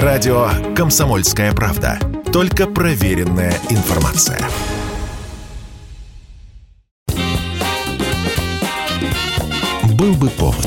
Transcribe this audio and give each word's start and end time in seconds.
Радио 0.00 0.48
«Комсомольская 0.74 1.52
правда». 1.52 1.98
Только 2.32 2.66
проверенная 2.66 3.52
информация. 3.68 4.40
Был 9.98 10.14
бы 10.14 10.30
повод. 10.30 10.66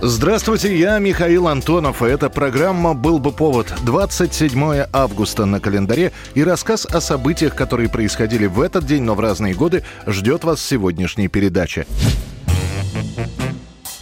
Здравствуйте, 0.00 0.74
я 0.74 0.98
Михаил 0.98 1.46
Антонов, 1.46 2.02
и 2.02 2.06
эта 2.06 2.30
программа 2.30 2.94
«Был 2.94 3.18
бы 3.18 3.30
повод». 3.30 3.74
27 3.82 4.86
августа 4.90 5.44
на 5.44 5.60
календаре 5.60 6.12
и 6.32 6.42
рассказ 6.42 6.86
о 6.86 7.02
событиях, 7.02 7.54
которые 7.54 7.90
происходили 7.90 8.46
в 8.46 8.62
этот 8.62 8.86
день, 8.86 9.02
но 9.02 9.14
в 9.14 9.20
разные 9.20 9.52
годы, 9.52 9.84
ждет 10.06 10.44
вас 10.44 10.58
в 10.60 10.66
сегодняшней 10.66 11.28
передаче. 11.28 11.86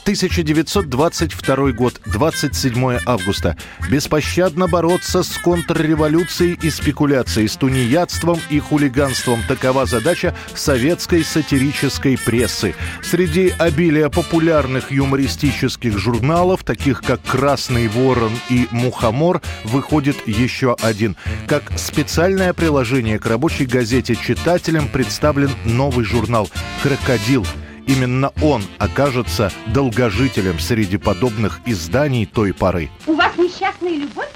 1922 0.07 1.73
год, 1.73 2.01
27 2.07 2.99
августа. 3.07 3.57
Беспощадно 3.91 4.69
бороться 4.69 5.25
с 5.25 5.37
контрреволюцией 5.39 6.57
и 6.63 6.71
спекуляцией, 6.71 7.49
с 7.49 7.57
тунеядством 7.57 8.39
и 8.49 8.61
хулиганством. 8.61 9.41
Такова 9.49 9.85
задача 9.85 10.33
советской 10.55 11.25
сатирической 11.25 12.17
прессы. 12.17 12.77
Среди 13.03 13.53
обилия 13.59 14.09
популярных 14.09 14.93
юмористических 14.93 15.99
журналов, 15.99 16.63
таких 16.63 17.03
как 17.03 17.21
«Красный 17.25 17.89
ворон» 17.89 18.31
и 18.49 18.69
«Мухомор», 18.71 19.43
выходит 19.65 20.29
еще 20.29 20.77
один. 20.83 21.17
Как 21.49 21.77
специальное 21.77 22.53
приложение 22.53 23.19
к 23.19 23.27
рабочей 23.27 23.67
газете 23.67 24.15
читателям 24.15 24.87
представлен 24.87 25.51
новый 25.65 26.05
журнал 26.05 26.49
«Крокодил». 26.85 27.45
Именно 27.87 28.33
он 28.43 28.65
окажется 28.79 29.53
долгожителем 29.69 30.59
среди 30.59 30.97
подобных 30.97 31.61
изданий 31.67 32.27
той 32.27 32.53
поры. 32.53 32.91
У 33.07 33.15
вас 33.15 33.37
несчастная 33.37 33.97
любовь? 33.97 34.29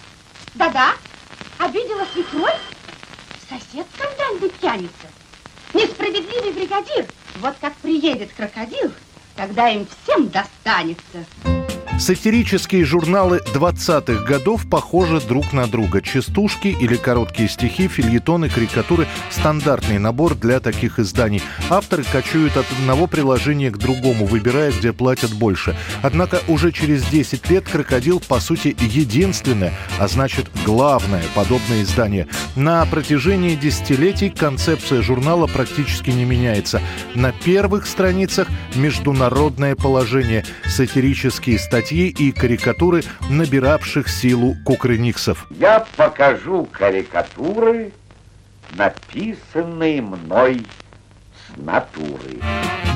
Да-да. 0.55 0.95
Обидела 1.59 2.07
свекровь? 2.13 2.61
Сосед 3.49 3.87
скандальный 3.97 4.53
тянется. 4.61 5.09
Несправедливый 5.75 6.53
бригадир. 6.53 7.07
Вот 7.41 7.57
как 7.61 7.75
приедет 7.77 8.31
крокодил, 8.37 8.93
тогда 9.35 9.69
им 9.69 9.87
всем 10.05 10.29
достанется. 10.29 11.60
Сатирические 12.01 12.87
журналы 12.87 13.43
20-х 13.53 14.25
годов 14.25 14.67
похожи 14.71 15.21
друг 15.21 15.53
на 15.53 15.67
друга. 15.67 16.01
Частушки 16.01 16.69
или 16.69 16.97
короткие 16.97 17.47
стихи, 17.47 17.89
фильетоны, 17.89 18.49
карикатуры– 18.49 19.07
стандартный 19.31 19.99
набор 19.99 20.35
для 20.35 20.61
таких 20.61 20.99
изданий. 20.99 21.43
Авторы 21.69 22.05
кочуют 22.05 22.57
от 22.57 22.65
одного 22.73 23.07
приложения 23.07 23.71
к 23.71 23.77
другому, 23.77 24.25
выбирая, 24.25 24.73
где 24.73 24.95
платят 24.95 25.35
больше. 25.35 25.77
Однако 26.01 26.41
уже 26.49 26.73
через 26.73 27.05
10 27.05 27.51
лет 27.51 27.69
«Крокодил» 27.69 28.19
по 28.19 28.41
сути 28.41 28.75
единственное, 28.81 29.75
а 29.99 30.09
значит 30.09 30.47
главное 30.65 31.23
подобное 31.35 31.83
издание. 31.83 32.29
На 32.57 32.83
протяжении 32.87 33.57
десятилетий 33.57 34.31
концепция 34.31 35.03
журнала 35.03 35.47
практически 35.47 36.09
не 36.09 36.25
меняется. 36.25 36.81
На 37.15 37.33
первых 37.33 37.87
страницах 37.87 38.49
международное 38.75 39.77
положение, 39.77 40.47
сатирические 40.65 41.59
статьи 41.59 41.90
статьи 41.91 42.09
и 42.09 42.31
карикатуры 42.31 43.03
набиравших 43.29 44.09
силу 44.09 44.55
кукрыниксов. 44.65 45.47
Я 45.51 45.85
покажу 45.97 46.69
карикатуры, 46.71 47.91
написанные 48.77 50.01
мной 50.01 50.65
с 51.35 51.57
натуры. 51.61 52.39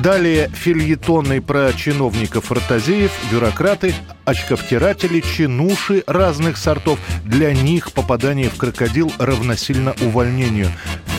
Далее 0.01 0.49
фильетоны 0.49 1.41
про 1.41 1.73
чиновников-ротозеев, 1.73 3.11
бюрократы, 3.31 3.93
очковтиратели, 4.23 5.19
чинуши 5.19 6.03
разных 6.07 6.55
сортов. 6.55 6.97
Для 7.25 7.53
них 7.53 7.91
попадание 7.91 8.49
в 8.49 8.57
крокодил 8.57 9.11
равносильно 9.17 9.93
увольнению 10.01 10.69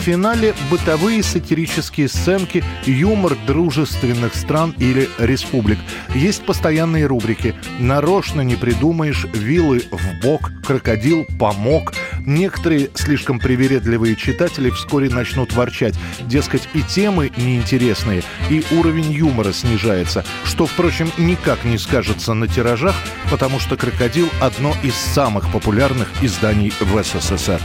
финале 0.07 0.55
бытовые 0.71 1.21
сатирические 1.21 2.07
сценки, 2.07 2.63
юмор 2.85 3.35
дружественных 3.45 4.35
стран 4.35 4.73
или 4.79 5.09
республик. 5.17 5.77
Есть 6.15 6.45
постоянные 6.45 7.07
рубрики 7.07 7.55
«Нарочно 7.77 8.39
не 8.39 8.55
придумаешь», 8.55 9.25
«Вилы 9.33 9.83
в 9.91 10.23
бок», 10.23 10.49
«Крокодил 10.65 11.25
помог». 11.37 11.93
Некоторые 12.25 12.89
слишком 12.93 13.37
привередливые 13.37 14.15
читатели 14.15 14.69
вскоре 14.69 15.09
начнут 15.09 15.51
ворчать. 15.51 15.95
Дескать, 16.21 16.69
и 16.73 16.83
темы 16.83 17.29
неинтересные, 17.35 18.23
и 18.49 18.63
уровень 18.71 19.11
юмора 19.11 19.51
снижается, 19.51 20.23
что, 20.45 20.67
впрочем, 20.67 21.11
никак 21.17 21.65
не 21.65 21.77
скажется 21.77 22.33
на 22.33 22.47
тиражах, 22.47 22.95
потому 23.29 23.59
что 23.59 23.75
«Крокодил»— 23.75 24.29
одно 24.41 24.73
из 24.83 24.95
самых 24.95 25.51
популярных 25.51 26.07
изданий 26.21 26.71
в 26.79 27.03
СССР. 27.03 27.59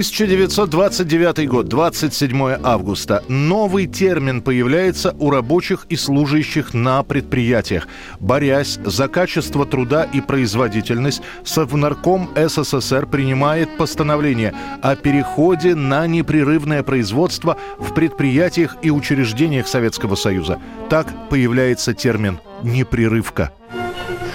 1929 0.00 1.46
год, 1.46 1.68
27 1.68 2.56
августа. 2.62 3.22
Новый 3.28 3.86
термин 3.86 4.40
появляется 4.40 5.14
у 5.18 5.28
рабочих 5.28 5.84
и 5.90 5.96
служащих 5.96 6.72
на 6.72 7.02
предприятиях. 7.02 7.86
Борясь 8.18 8.78
за 8.82 9.08
качество 9.08 9.66
труда 9.66 10.04
и 10.04 10.22
производительность, 10.22 11.20
Совнарком 11.44 12.30
СССР 12.34 13.04
принимает 13.06 13.76
постановление 13.76 14.54
о 14.80 14.96
переходе 14.96 15.74
на 15.74 16.06
непрерывное 16.06 16.82
производство 16.82 17.58
в 17.78 17.92
предприятиях 17.92 18.78
и 18.80 18.90
учреждениях 18.90 19.68
Советского 19.68 20.14
Союза. 20.14 20.58
Так 20.88 21.28
появляется 21.28 21.92
термин 21.92 22.40
«непрерывка». 22.62 23.52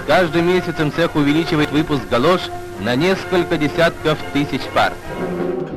С 0.00 0.06
каждым 0.06 0.46
месяцем 0.46 0.92
цех 0.92 1.16
увеличивает 1.16 1.72
выпуск 1.72 2.02
галош 2.08 2.42
на 2.84 2.94
несколько 2.94 3.56
десятков 3.56 4.18
тысяч 4.32 4.60
пар. 4.72 4.92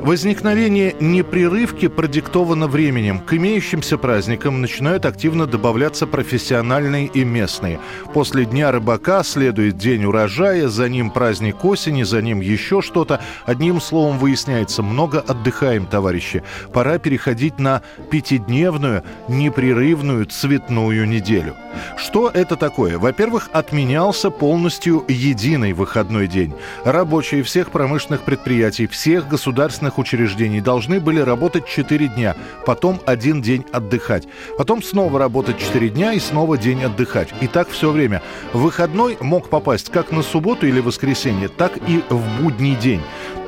Возникновение 0.02 0.96
непрерывки 0.98 1.86
продиктовано 1.86 2.68
временем. 2.68 3.20
К 3.20 3.34
имеющимся 3.34 3.98
праздникам 3.98 4.62
начинают 4.62 5.04
активно 5.04 5.46
добавляться 5.46 6.06
профессиональные 6.06 7.06
и 7.06 7.22
местные. 7.22 7.78
После 8.14 8.46
Дня 8.46 8.72
рыбака 8.72 9.22
следует 9.22 9.76
День 9.76 10.06
урожая, 10.06 10.68
за 10.68 10.88
ним 10.88 11.10
праздник 11.10 11.62
осени, 11.66 12.02
за 12.02 12.22
ним 12.22 12.40
еще 12.40 12.80
что-то. 12.80 13.20
Одним 13.44 13.78
словом, 13.78 14.18
выясняется, 14.18 14.82
много 14.82 15.20
отдыхаем, 15.20 15.84
товарищи. 15.84 16.42
Пора 16.72 16.96
переходить 16.96 17.58
на 17.58 17.82
пятидневную, 18.10 19.04
непрерывную 19.28 20.24
цветную 20.24 21.06
неделю. 21.06 21.56
Что 21.98 22.30
это 22.32 22.56
такое? 22.56 22.98
Во-первых, 22.98 23.50
отменялся 23.52 24.30
полностью 24.30 25.04
единый 25.08 25.74
выходной 25.74 26.26
день. 26.26 26.54
Рабочие 26.84 27.42
всех 27.42 27.70
промышленных 27.70 28.22
предприятий, 28.22 28.86
всех 28.86 29.28
государственных 29.28 29.89
государственных 29.90 29.98
учреждений 29.98 30.60
должны 30.60 31.00
были 31.00 31.20
работать 31.20 31.66
4 31.66 32.08
дня, 32.08 32.36
потом 32.66 33.00
один 33.06 33.42
день 33.42 33.64
отдыхать. 33.72 34.28
Потом 34.58 34.82
снова 34.82 35.18
работать 35.18 35.58
4 35.58 35.88
дня 35.88 36.12
и 36.12 36.20
снова 36.20 36.56
день 36.56 36.84
отдыхать. 36.84 37.28
И 37.40 37.46
так 37.46 37.68
все 37.68 37.90
время. 37.90 38.22
Выходной 38.52 39.16
мог 39.20 39.48
попасть 39.48 39.90
как 39.90 40.12
на 40.12 40.22
субботу 40.22 40.66
или 40.66 40.80
воскресенье, 40.80 41.48
так 41.48 41.72
и 41.88 42.02
в 42.08 42.22
будний 42.40 42.76
день. 42.76 43.00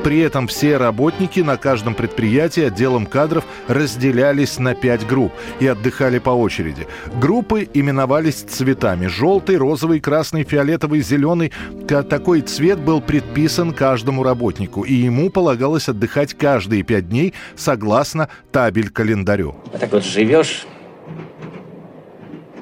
При 0.05 0.19
этом 0.19 0.49
все 0.49 0.79
работники 0.79 1.39
на 1.41 1.57
каждом 1.57 1.95
предприятии 1.95 2.65
отделом 2.65 3.07
кадров 3.07 3.45
разделялись 3.69 4.59
на 4.59 4.75
пять 4.75 5.07
групп 5.07 5.33
и 5.61 5.69
отдыхали 5.69 6.19
по 6.19 6.31
очереди. 6.31 6.89
Группы 7.21 7.69
именовались 7.73 8.43
цветами. 8.43 9.07
Желтый, 9.07 9.59
розовый, 9.59 10.01
красный, 10.01 10.43
фиолетовый, 10.43 11.03
зеленый. 11.03 11.53
Такой 11.87 12.41
цвет 12.41 12.81
был 12.81 13.01
предписан 13.01 13.73
каждому 13.73 14.25
работнику, 14.25 14.83
и 14.83 14.95
ему 14.95 15.31
полагалось 15.31 15.89
отдыхать 15.89 16.32
каждые 16.35 16.83
пять 16.83 17.09
дней 17.09 17.35
согласно 17.57 18.29
табель-календарю. 18.51 19.57
Вот 19.73 19.81
так 19.81 19.93
вот 19.93 20.05
живешь, 20.05 20.67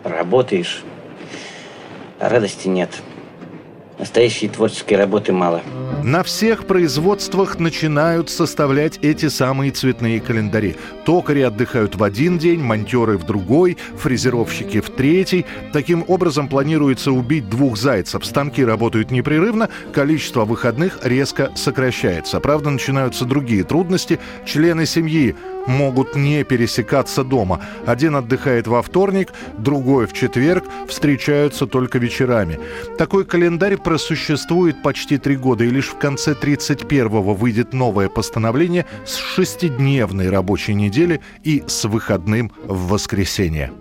работаешь, 0.05 0.83
а 2.19 2.29
радости 2.29 2.69
нет. 2.69 2.91
Настоящей 4.01 4.49
творческой 4.49 4.95
работы 4.95 5.31
мало. 5.31 5.61
На 6.03 6.23
всех 6.23 6.67
производствах 6.67 7.59
начинают 7.59 8.31
составлять 8.31 8.99
эти 9.03 9.29
самые 9.29 9.73
цветные 9.73 10.23
календари. 10.23 10.77
Токари 11.05 11.43
отдыхают 11.43 11.97
в 11.97 12.03
один 12.03 12.39
день, 12.39 12.61
монтеры 12.61 13.19
в 13.19 13.25
другой, 13.25 13.77
фрезеровщики 13.99 14.81
в 14.81 14.89
третий. 14.89 15.45
Таким 15.75 16.03
образом 16.09 16.49
планируется 16.49 17.13
убить 17.13 17.51
двух 17.51 17.77
зайцев. 17.77 18.25
Станки 18.25 18.65
работают 18.65 19.11
непрерывно, 19.11 19.69
количество 19.93 20.47
выходных 20.47 21.01
резко 21.03 21.51
сокращается. 21.55 22.41
Правда, 22.41 22.71
начинаются 22.71 23.27
другие 23.27 23.65
трудности. 23.65 24.19
Члены 24.47 24.87
семьи 24.87 25.37
могут 25.67 26.17
не 26.17 26.45
пересекаться 26.45 27.25
дома. 27.25 27.61
Один 27.87 28.17
отдыхает 28.17 28.67
во 28.67 28.83
вторник, 28.83 29.33
другой 29.59 30.07
в 30.07 30.13
четверг, 30.13 30.65
встречаются 30.89 31.67
только 31.67 31.99
вечерами. 31.99 32.59
Такой 32.99 33.25
календарь 33.25 33.77
просуществует 33.77 34.83
почти 34.83 35.19
три 35.19 35.37
года, 35.37 35.65
и 35.65 35.71
лишь 35.71 35.89
в 35.89 35.99
конце 35.99 36.33
31-го 36.33 37.35
выйдет 37.35 37.73
новое 37.73 38.09
постановление 38.09 38.87
с 39.07 39.17
шестидневной 39.17 40.31
рабочей 40.31 40.75
недели 40.75 41.21
и 41.45 41.65
с 41.67 41.85
выходным 41.85 42.53
в 42.65 42.89
воскресенье. 42.89 43.73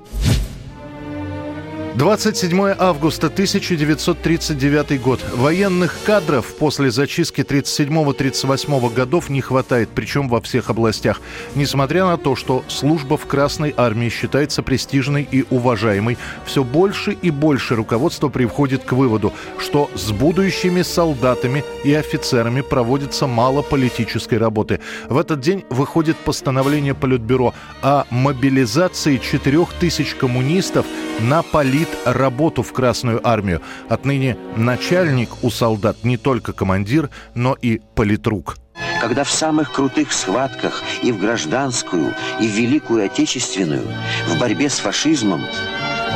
27 2.00 2.76
августа 2.80 3.28
1939 3.28 5.02
год. 5.02 5.20
Военных 5.34 5.98
кадров 6.06 6.46
после 6.56 6.92
зачистки 6.92 7.42
37-38 7.42 8.94
годов 8.94 9.30
не 9.30 9.42
хватает, 9.42 9.90
причем 9.94 10.30
во 10.30 10.40
всех 10.40 10.70
областях. 10.70 11.20
Несмотря 11.56 12.06
на 12.06 12.16
то, 12.16 12.38
что 12.38 12.64
служба 12.70 13.18
в 13.18 13.26
Красной 13.26 13.74
армии 13.76 14.08
считается 14.08 14.64
престижной 14.64 15.28
и 15.30 15.44
уважаемой, 15.50 16.18
все 16.46 16.64
больше 16.64 17.18
и 17.22 17.32
больше 17.32 17.76
руководство 17.76 18.30
приходит 18.30 18.86
к 18.86 18.94
выводу, 18.94 19.34
что 19.58 19.92
с 19.94 20.12
будущими 20.14 20.84
солдатами 20.84 21.66
и 21.84 21.94
офицерами 21.94 22.62
проводится 22.62 23.28
мало 23.28 23.62
политической 23.62 24.36
работы. 24.36 24.80
В 25.10 25.18
этот 25.18 25.42
день 25.42 25.66
выходит 25.70 26.16
постановление 26.16 26.94
Политбюро 26.94 27.54
о 27.82 28.06
мобилизации 28.10 29.18
4000 29.18 30.16
коммунистов 30.16 30.86
на 31.22 31.44
полит 31.44 31.90
работу 32.06 32.64
в 32.64 32.72
Красную 32.74 33.26
армию. 33.28 33.62
Отныне 33.88 34.38
начальник 34.56 35.30
у 35.44 35.50
солдат 35.50 36.04
не 36.04 36.18
только 36.18 36.54
командир, 36.54 37.10
но 37.36 37.56
и 37.60 37.82
политрук. 37.96 38.58
Когда 39.02 39.24
в 39.24 39.32
самых 39.32 39.72
крутых 39.72 40.12
схватках 40.12 40.84
и 41.04 41.12
в 41.12 41.20
гражданскую, 41.20 42.14
и 42.40 42.48
в 42.48 42.52
Великую 42.52 43.06
Отечественную, 43.06 43.88
в 44.28 44.40
борьбе 44.40 44.70
с 44.70 44.80
фашизмом, 44.80 45.46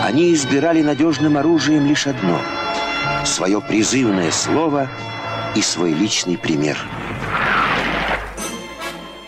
они 0.03 0.33
избирали 0.33 0.81
надежным 0.81 1.37
оружием 1.37 1.87
лишь 1.87 2.07
одно– 2.07 2.39
свое 3.25 3.61
призывное 3.61 4.31
слово 4.31 4.89
и 5.55 5.61
свой 5.61 5.93
личный 5.93 6.37
пример– 6.37 6.77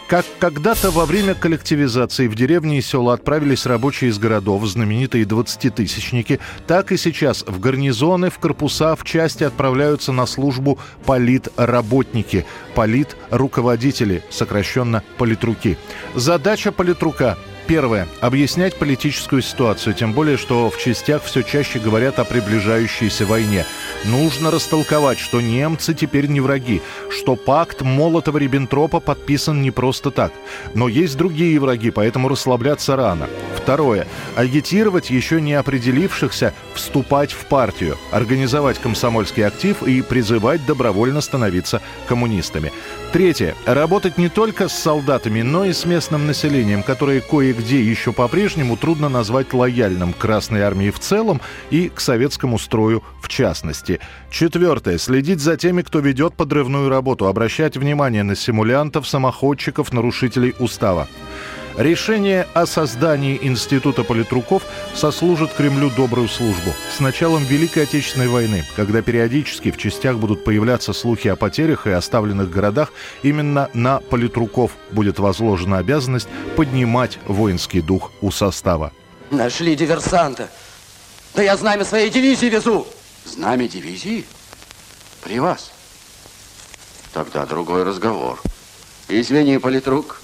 как 0.07 0.25
когда-то 0.39 0.91
во 0.91 1.05
время 1.05 1.33
коллективизации 1.33 2.27
в 2.27 2.35
деревни 2.35 2.77
и 2.77 2.81
села 2.81 3.13
отправились 3.13 3.65
рабочие 3.65 4.11
из 4.11 4.19
городов, 4.19 4.65
знаменитые 4.65 5.25
двадцатитысячники, 5.25 6.39
так 6.67 6.91
и 6.91 6.97
сейчас 6.97 7.43
в 7.47 7.59
гарнизоны, 7.59 8.29
в 8.29 8.37
корпуса, 8.37 8.95
в 8.95 9.03
части 9.03 9.43
отправляются 9.43 10.11
на 10.11 10.25
службу 10.25 10.77
политработники, 11.05 12.45
политруководители, 12.75 14.23
сокращенно 14.29 15.03
политруки. 15.17 15.77
Задача 16.13 16.71
политрука 16.71 17.37
Первое. 17.67 18.07
Объяснять 18.21 18.75
политическую 18.75 19.41
ситуацию, 19.41 19.95
тем 19.95 20.13
более, 20.13 20.37
что 20.37 20.69
в 20.69 20.77
частях 20.77 21.23
все 21.23 21.41
чаще 21.41 21.79
говорят 21.79 22.19
о 22.19 22.23
приближающейся 22.23 23.25
войне. 23.25 23.65
Нужно 24.03 24.51
растолковать, 24.51 25.17
что 25.17 25.41
немцы 25.41 25.95
теперь 25.95 26.27
не 26.27 26.41
враги, 26.41 26.83
что 27.09 27.35
пакт 27.35 27.81
Молотова-Риббентропа 27.81 28.99
подписан 28.99 29.63
не 29.63 29.71
просто 29.71 30.11
так. 30.11 30.31
Но 30.75 30.87
есть 30.87 31.17
другие 31.17 31.59
враги, 31.59 31.89
поэтому 31.89 32.29
расслабляться 32.29 32.95
рано. 32.95 33.27
Второе. 33.55 34.05
Агитировать 34.35 35.09
еще 35.09 35.41
не 35.41 35.53
определившихся 35.53 36.53
вступать 36.75 37.31
в 37.31 37.45
партию, 37.45 37.97
организовать 38.11 38.77
комсомольский 38.77 39.43
актив 39.43 39.81
и 39.81 40.03
призывать 40.03 40.63
добровольно 40.67 41.19
становиться 41.19 41.81
коммунистами. 42.07 42.71
Третье. 43.11 43.55
Работать 43.65 44.19
не 44.19 44.29
только 44.29 44.67
с 44.67 44.73
солдатами, 44.73 45.41
но 45.41 45.65
и 45.65 45.73
с 45.73 45.85
местным 45.85 46.27
населением, 46.27 46.83
которое 46.83 47.21
кое-где 47.55 47.81
еще 47.81 48.11
по-прежнему 48.11 48.75
трудно 48.77 49.09
назвать 49.09 49.53
лояльным 49.53 50.13
к 50.13 50.17
Красной 50.17 50.61
Армии 50.61 50.89
в 50.89 50.99
целом 50.99 51.41
и 51.69 51.89
к 51.89 51.99
советскому 51.99 52.59
строю 52.59 53.03
в 53.21 53.27
частности. 53.27 53.99
Четвертое. 54.29 54.97
Следить 54.97 55.39
за 55.39 55.57
теми, 55.57 55.81
кто 55.81 55.99
ведет 55.99 56.33
подрывную 56.33 56.89
работу, 56.89 57.27
обращать 57.27 57.77
внимание 57.77 58.23
на 58.23 58.35
симулянтов, 58.35 59.07
самоходчиков, 59.07 59.93
нарушителей 59.93 60.53
устава. 60.59 61.07
Решение 61.77 62.47
о 62.53 62.65
создании 62.65 63.37
Института 63.41 64.05
политруков 64.05 64.63
сослужит 64.93 65.51
Кремлю 65.51 65.89
добрую 65.89 66.29
службу. 66.29 66.71
С 66.95 67.01
началом 67.01 67.43
Великой 67.43 67.83
Отечественной 67.83 68.29
войны, 68.29 68.63
когда 68.77 69.01
периодически 69.01 69.71
в 69.71 69.77
частях 69.77 70.15
будут 70.15 70.45
появляться 70.45 70.93
слухи 70.93 71.27
о 71.27 71.35
потерях 71.35 71.85
и 71.85 71.91
оставленных 71.91 72.49
городах, 72.49 72.93
именно 73.23 73.69
на 73.73 73.99
политруков 73.99 74.71
будет 74.91 75.19
возложена 75.19 75.79
обязанность 75.79 76.29
поднимать 76.55 77.19
воинский 77.27 77.81
дух 77.81 78.13
у 78.21 78.31
состава. 78.31 78.93
Нашли 79.29 79.75
диверсанта. 79.75 80.49
Да 81.33 81.43
я 81.43 81.57
знамя 81.57 81.83
своей 81.83 82.09
дивизии 82.09 82.45
везу. 82.45 82.87
Знамя 83.25 83.67
дивизии? 83.67 84.23
При 85.21 85.39
вас? 85.39 85.73
Тогда 87.11 87.45
другой 87.45 87.83
разговор. 87.83 88.39
Извини, 89.09 89.57
политрук. 89.57 90.21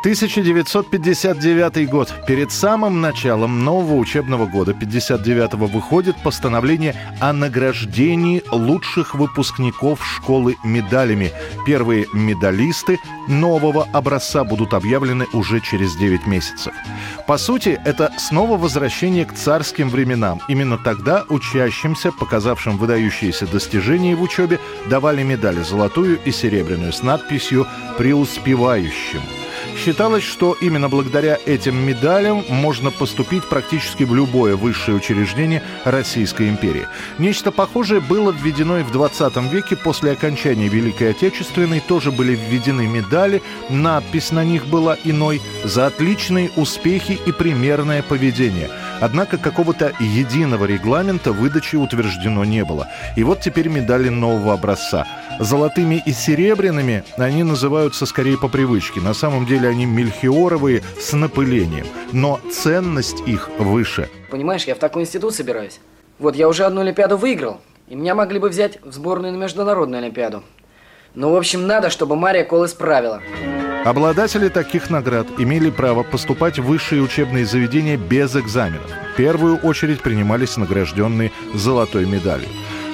1959 0.00 1.90
год. 1.90 2.10
Перед 2.26 2.50
самым 2.50 3.02
началом 3.02 3.64
нового 3.64 3.96
учебного 3.96 4.46
года 4.46 4.72
59-го 4.72 5.66
выходит 5.66 6.16
постановление 6.22 6.94
о 7.20 7.34
награждении 7.34 8.42
лучших 8.50 9.14
выпускников 9.14 10.02
школы 10.06 10.56
медалями. 10.64 11.32
Первые 11.66 12.06
медалисты 12.14 12.98
нового 13.28 13.86
образца 13.92 14.42
будут 14.42 14.72
объявлены 14.72 15.26
уже 15.34 15.60
через 15.60 15.94
9 15.96 16.26
месяцев. 16.26 16.72
По 17.26 17.36
сути, 17.36 17.78
это 17.84 18.10
снова 18.16 18.56
возвращение 18.56 19.26
к 19.26 19.34
царским 19.34 19.90
временам. 19.90 20.40
Именно 20.48 20.78
тогда 20.78 21.26
учащимся, 21.28 22.10
показавшим 22.10 22.78
выдающиеся 22.78 23.46
достижения 23.46 24.16
в 24.16 24.22
учебе, 24.22 24.58
давали 24.88 25.22
медали 25.22 25.60
золотую 25.60 26.18
и 26.24 26.30
серебряную 26.30 26.94
с 26.94 27.02
надписью 27.02 27.66
«Преуспевающим». 27.98 29.39
Считалось, 29.76 30.24
что 30.24 30.56
именно 30.60 30.88
благодаря 30.88 31.38
этим 31.46 31.76
медалям 31.76 32.44
можно 32.48 32.90
поступить 32.90 33.48
практически 33.48 34.04
в 34.04 34.14
любое 34.14 34.56
высшее 34.56 34.96
учреждение 34.96 35.62
Российской 35.84 36.48
империи. 36.48 36.86
Нечто 37.18 37.50
похожее 37.50 38.00
было 38.00 38.30
введено 38.30 38.78
и 38.78 38.82
в 38.82 38.90
20 38.90 39.36
веке. 39.52 39.76
После 39.76 40.12
окончания 40.12 40.68
Великой 40.68 41.10
Отечественной 41.10 41.80
тоже 41.80 42.12
были 42.12 42.34
введены 42.34 42.86
медали. 42.86 43.42
Надпись 43.68 44.32
на 44.32 44.44
них 44.44 44.66
была 44.66 44.96
иной 45.04 45.40
«За 45.64 45.86
отличные 45.86 46.50
успехи 46.56 47.18
и 47.26 47.32
примерное 47.32 48.02
поведение». 48.02 48.70
Однако 49.00 49.38
какого-то 49.38 49.92
единого 49.98 50.66
регламента 50.66 51.32
выдачи 51.32 51.76
утверждено 51.76 52.44
не 52.44 52.64
было. 52.64 52.86
И 53.16 53.24
вот 53.24 53.40
теперь 53.40 53.68
медали 53.68 54.10
нового 54.10 54.52
образца. 54.52 55.06
Золотыми 55.38 56.02
и 56.04 56.12
серебряными 56.12 57.02
они 57.16 57.42
называются 57.42 58.04
скорее 58.04 58.36
по 58.36 58.48
привычке. 58.48 59.00
На 59.00 59.14
самом 59.14 59.46
деле 59.46 59.59
они 59.66 59.86
мельхиоровые 59.86 60.82
с 60.98 61.12
напылением. 61.12 61.86
Но 62.12 62.40
ценность 62.50 63.20
их 63.26 63.48
выше. 63.58 64.08
Понимаешь, 64.30 64.64
я 64.64 64.74
в 64.74 64.78
такой 64.78 65.02
институт 65.02 65.34
собираюсь. 65.34 65.80
Вот 66.18 66.36
я 66.36 66.48
уже 66.48 66.64
одну 66.64 66.80
Олимпиаду 66.82 67.16
выиграл. 67.16 67.60
И 67.88 67.94
меня 67.94 68.14
могли 68.14 68.38
бы 68.38 68.48
взять 68.48 68.78
в 68.82 68.92
сборную 68.92 69.32
на 69.32 69.36
международную 69.36 70.02
Олимпиаду. 70.02 70.42
Ну, 71.14 71.32
в 71.32 71.36
общем, 71.36 71.66
надо, 71.66 71.90
чтобы 71.90 72.14
Мария 72.14 72.44
Кол 72.44 72.64
исправила. 72.66 73.20
Обладатели 73.84 74.48
таких 74.48 74.90
наград 74.90 75.26
имели 75.38 75.70
право 75.70 76.02
поступать 76.02 76.58
в 76.58 76.64
высшие 76.64 77.02
учебные 77.02 77.46
заведения 77.46 77.96
без 77.96 78.36
экзаменов. 78.36 78.90
В 79.12 79.16
первую 79.16 79.56
очередь 79.56 80.02
принимались 80.02 80.56
награжденные 80.56 81.32
золотой 81.54 82.06
медалью. 82.06 82.48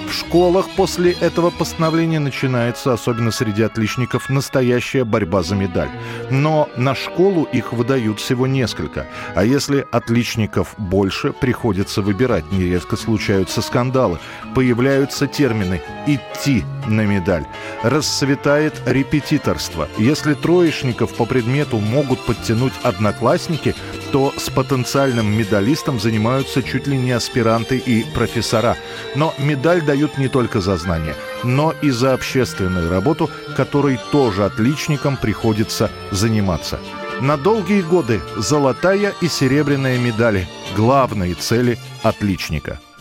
В 0.07 0.13
школах 0.13 0.69
после 0.77 1.13
этого 1.13 1.51
постановления 1.51 2.21
начинается, 2.21 2.93
особенно 2.93 3.31
среди 3.33 3.63
отличников, 3.63 4.31
настоящая 4.31 5.05
борьба 5.05 5.43
за 5.43 5.57
медаль. 5.57 5.91
Но 6.31 6.69
на 6.77 6.95
школу 6.95 7.45
их 7.53 7.73
выдают 7.73 8.21
всего 8.21 8.47
несколько. 8.47 9.07
А 9.35 9.45
если 9.45 9.87
отличников 9.91 10.75
больше, 10.79 11.33
приходится 11.33 12.03
выбирать. 12.03 12.45
Нередко 12.53 12.97
случаются 12.97 13.63
скандалы. 13.63 14.19
Появляются 14.55 15.27
термины 15.27 15.83
«идти 16.07 16.65
на 16.87 17.05
медаль». 17.05 17.47
Расцветает 17.83 18.81
репетиторство. 18.87 19.89
Если 19.99 20.35
троечников 20.35 21.15
по 21.15 21.25
предмету 21.25 21.79
могут 21.79 22.21
подтянуть 22.21 22.75
одноклассники, 22.83 23.75
то 24.13 24.33
с 24.37 24.51
потенциальным 24.51 25.37
медалистом 25.37 25.99
занимаются 25.99 26.63
чуть 26.63 26.87
ли 26.87 26.97
не 26.97 27.13
аспиранты 27.13 27.77
и 27.77 28.05
профессора. 28.15 28.77
Но 29.15 29.35
медаль 29.39 29.83
дают 29.97 30.19
не 30.19 30.29
только 30.29 30.61
за 30.61 30.77
знания, 30.77 31.15
но 31.43 31.73
и 31.83 31.91
за 31.91 32.13
общественную 32.13 32.91
работу, 32.91 33.31
которой 33.57 33.99
тоже 34.13 34.45
отличникам 34.45 35.17
приходится 35.17 35.91
заниматься. 36.11 36.79
На 37.23 37.39
долгие 37.39 37.81
годы 37.81 38.21
золотая 38.37 39.15
и 39.23 39.29
серебряная 39.29 39.99
медали– 39.99 40.47
главные 40.77 41.35
цели 41.35 41.79
отличника– 42.03 42.79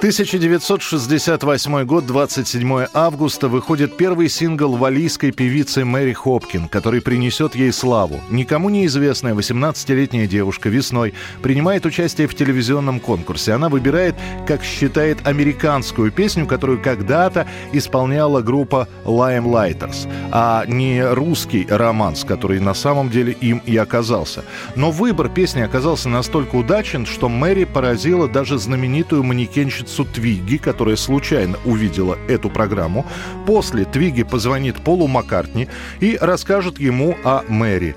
1968 0.00 1.84
год, 1.84 2.06
27 2.06 2.86
августа, 2.94 3.48
выходит 3.48 3.98
первый 3.98 4.30
сингл 4.30 4.76
валийской 4.76 5.30
певицы 5.30 5.84
Мэри 5.84 6.14
Хопкин, 6.14 6.68
который 6.68 7.02
принесет 7.02 7.54
ей 7.54 7.70
славу. 7.70 8.18
Никому 8.30 8.70
неизвестная 8.70 9.34
18-летняя 9.34 10.26
девушка 10.26 10.70
весной 10.70 11.12
принимает 11.42 11.84
участие 11.84 12.28
в 12.28 12.34
телевизионном 12.34 12.98
конкурсе. 12.98 13.52
Она 13.52 13.68
выбирает, 13.68 14.14
как 14.46 14.64
считает, 14.64 15.26
американскую 15.26 16.10
песню, 16.10 16.46
которую 16.46 16.80
когда-то 16.82 17.46
исполняла 17.74 18.40
группа 18.40 18.88
Lime 19.04 19.44
Lighters, 19.44 20.08
а 20.32 20.64
не 20.66 21.04
русский 21.04 21.66
романс, 21.68 22.24
который 22.24 22.58
на 22.58 22.72
самом 22.72 23.10
деле 23.10 23.32
им 23.32 23.60
и 23.66 23.76
оказался. 23.76 24.46
Но 24.76 24.92
выбор 24.92 25.28
песни 25.28 25.60
оказался 25.60 26.08
настолько 26.08 26.56
удачен, 26.56 27.04
что 27.04 27.28
Мэри 27.28 27.64
поразила 27.64 28.28
даже 28.28 28.56
знаменитую 28.58 29.24
манекенщицу 29.24 29.89
певицу 29.90 30.04
Твиги, 30.04 30.56
которая 30.56 30.96
случайно 30.96 31.58
увидела 31.64 32.16
эту 32.28 32.50
программу. 32.50 33.04
После 33.46 33.84
Твиги 33.84 34.22
позвонит 34.22 34.82
Полу 34.82 35.06
Маккартни 35.06 35.68
и 36.00 36.16
расскажет 36.20 36.78
ему 36.78 37.16
о 37.24 37.42
Мэри. 37.48 37.96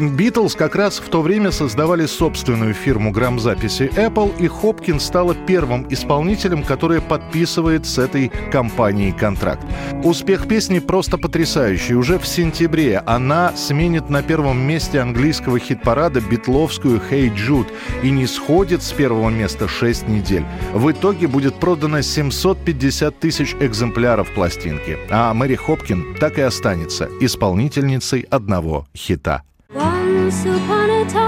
Битлз 0.00 0.54
как 0.54 0.76
раз 0.76 0.98
в 0.98 1.08
то 1.08 1.22
время 1.22 1.50
создавали 1.50 2.06
собственную 2.06 2.72
фирму 2.72 3.10
грамзаписи 3.10 3.90
Apple, 3.96 4.32
и 4.38 4.46
Хопкин 4.46 5.00
стала 5.00 5.34
первым 5.34 5.86
исполнителем, 5.90 6.62
который 6.62 7.00
подписывает 7.00 7.84
с 7.84 7.98
этой 7.98 8.30
компанией 8.52 9.12
контракт. 9.12 9.64
Успех 10.04 10.46
песни 10.46 10.78
просто 10.78 11.18
потрясающий. 11.18 11.94
Уже 11.94 12.18
в 12.18 12.26
сентябре 12.26 13.02
она 13.06 13.52
сменит 13.56 14.08
на 14.08 14.22
первом 14.22 14.58
месте 14.60 15.00
английского 15.00 15.58
хит-парада 15.58 16.20
битловскую 16.20 17.00
«Hey 17.10 17.34
Jude» 17.34 17.68
и 18.02 18.10
не 18.10 18.26
сходит 18.26 18.82
с 18.84 18.92
первого 18.92 19.30
места 19.30 19.66
6 19.66 20.06
недель. 20.06 20.44
В 20.72 20.92
итоге 20.92 21.26
будет 21.26 21.56
продано 21.56 22.02
750 22.02 23.18
тысяч 23.18 23.56
экземпляров 23.58 24.32
пластинки, 24.32 24.96
а 25.10 25.34
Мэри 25.34 25.56
Хопкин 25.56 26.16
так 26.20 26.38
и 26.38 26.42
останется 26.42 27.08
исполнительницей 27.20 28.20
одного 28.30 28.86
хита. 28.96 29.42
Once 30.18 30.44
upon 30.44 30.90
a 30.90 31.04
time 31.08 31.27